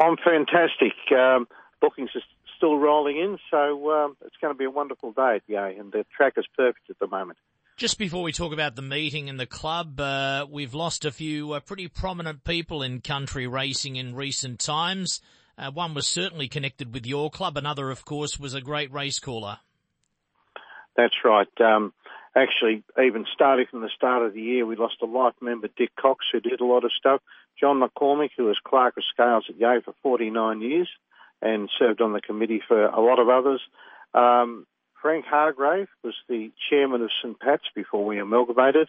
[0.00, 0.94] I'm fantastic.
[1.16, 1.46] Um,
[1.80, 2.22] bookings are
[2.56, 6.04] still rolling in, so um, it's going to be a wonderful day at and the
[6.16, 7.38] track is perfect at the moment.
[7.76, 11.52] Just before we talk about the meeting and the club, uh, we've lost a few
[11.52, 15.20] uh, pretty prominent people in country racing in recent times.
[15.56, 17.56] Uh, one was certainly connected with your club.
[17.56, 19.58] Another, of course, was a great race caller.
[20.96, 21.48] That's right.
[21.60, 21.92] Um,
[22.36, 25.90] actually, even starting from the start of the year, we lost a life member, Dick
[26.00, 27.20] Cox, who did a lot of stuff.
[27.58, 30.88] John McCormick, who was clerk of scales at Yea for 49 years
[31.42, 33.60] and served on the committee for a lot of others.
[34.14, 34.66] Um,
[35.00, 38.88] Frank Hargrave was the chairman of St Pat's before we amalgamated,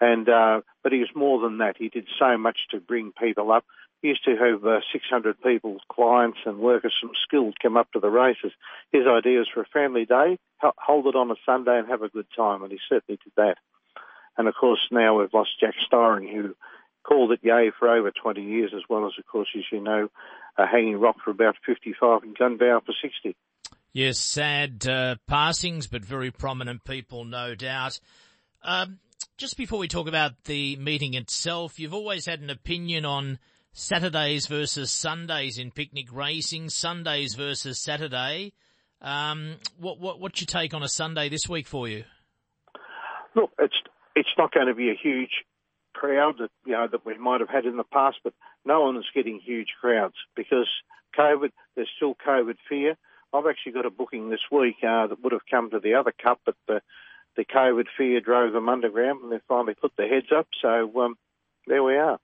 [0.00, 1.76] and uh, but he was more than that.
[1.78, 3.64] He did so much to bring people up.
[4.02, 8.10] Used to have uh, 600 people, clients and workers from schools come up to the
[8.10, 8.52] races.
[8.92, 12.08] His idea was for a family day, hold it on a Sunday and have a
[12.08, 13.56] good time, and he certainly did that.
[14.36, 16.54] And of course, now we've lost Jack Styring, who
[17.02, 20.08] called it Yea for over 20 years, as well as, of course, as you know,
[20.58, 23.36] uh, Hanging Rock for about 55 and gun Gunbower for 60.
[23.92, 27.98] Yes, sad uh, passings, but very prominent people, no doubt.
[28.62, 28.98] Um,
[29.38, 33.38] just before we talk about the meeting itself, you've always had an opinion on
[33.78, 38.54] Saturdays versus Sundays in picnic racing, Sundays versus Saturday.
[39.02, 42.04] Um, what, what, what's your take on a Sunday this week for you?
[43.34, 43.74] Look, it's
[44.14, 45.44] it's not going to be a huge
[45.92, 48.32] crowd that you know that we might have had in the past, but
[48.64, 50.68] no one is getting huge crowds because
[51.14, 51.50] COVID.
[51.74, 52.96] There's still COVID fear.
[53.34, 56.14] I've actually got a booking this week uh, that would have come to the other
[56.22, 56.80] cup, but the
[57.36, 60.48] the COVID fear drove them underground, and they finally put their heads up.
[60.62, 61.16] So um,
[61.66, 62.18] there we are.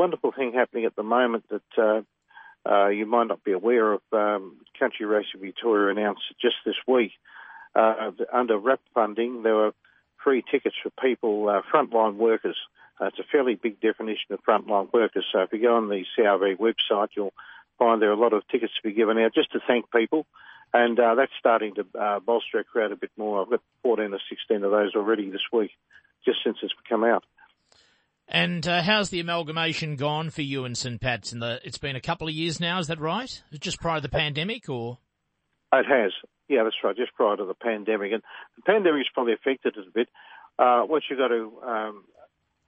[0.00, 2.00] Wonderful thing happening at the moment that uh,
[2.66, 4.00] uh, you might not be aware of.
[4.10, 7.12] Um, Country Racing Victoria announced just this week
[7.74, 9.72] uh, under RAP funding there were
[10.24, 12.56] free tickets for people, uh, frontline workers.
[12.98, 15.26] Uh, it's a fairly big definition of frontline workers.
[15.30, 17.34] So if you go on the CRV website, you'll
[17.78, 20.24] find there are a lot of tickets to be given out just to thank people.
[20.72, 23.42] And uh, that's starting to uh, bolster our crowd a bit more.
[23.42, 25.72] I've got 14 or 16 of those already this week,
[26.24, 27.22] just since it's come out.
[28.32, 31.32] And uh, how's the amalgamation gone for you and St Pat's?
[31.32, 33.42] In the it's been a couple of years now, is that right?
[33.58, 34.98] Just prior to the pandemic, or
[35.72, 36.12] it has.
[36.48, 36.96] Yeah, that's right.
[36.96, 38.22] Just prior to the pandemic, and
[38.54, 40.08] the pandemic's probably affected it a bit.
[40.60, 42.04] Uh, what you've got to um,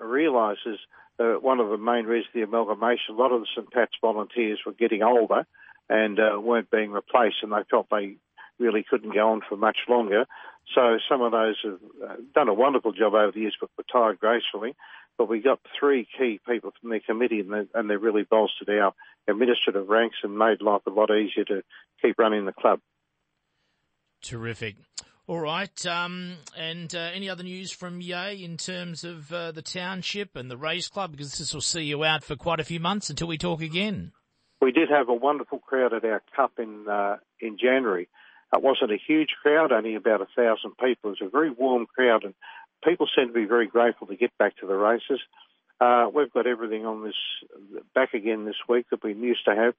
[0.00, 0.78] realise is
[1.20, 4.58] uh, one of the main reasons the amalgamation, a lot of the St Pat's volunteers
[4.66, 5.46] were getting older
[5.88, 8.16] and uh, weren't being replaced, and they felt they
[8.62, 10.24] really couldn't go on for much longer.
[10.74, 14.20] So some of those have uh, done a wonderful job over the years, but retired
[14.20, 14.74] gracefully.
[15.18, 18.70] But we got three key people from their committee, and they, and they really bolstered
[18.70, 18.94] our
[19.28, 21.62] administrative ranks and made life a lot easier to
[22.00, 22.80] keep running the club.
[24.22, 24.76] Terrific.
[25.26, 25.86] All right.
[25.86, 30.50] Um, and uh, any other news from Yea in terms of uh, the township and
[30.50, 31.12] the race club?
[31.12, 34.12] Because this will see you out for quite a few months until we talk again.
[34.60, 38.08] We did have a wonderful crowd at our cup in uh, in January.
[38.52, 41.10] It wasn't a huge crowd, only about a thousand people.
[41.10, 42.34] It was a very warm crowd, and
[42.84, 45.20] people seem to be very grateful to get back to the races.
[45.80, 47.16] Uh, we've got everything on this
[47.94, 49.74] back again this week that we used to have.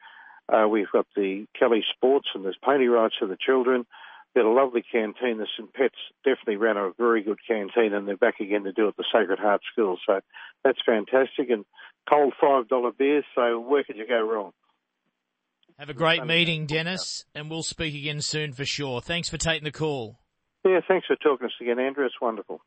[0.51, 3.85] Uh, we've got the Kelly Sports and there's pony rides for the children.
[4.35, 5.37] Had a lovely canteen.
[5.37, 5.71] The St.
[5.73, 5.95] Pat's
[6.25, 9.05] definitely ran a very good canteen, and they're back again to do it at the
[9.13, 9.97] Sacred Heart School.
[10.05, 10.21] So
[10.63, 11.51] that's fantastic.
[11.51, 11.65] And
[12.09, 14.51] cold $5 beers, so where could you go wrong?
[15.83, 19.01] Have a great meeting, Dennis, and we'll speak again soon for sure.
[19.01, 20.17] Thanks for taking the call.
[20.63, 22.05] Yeah, thanks for talking to us again, Andrew.
[22.05, 22.61] It's wonderful.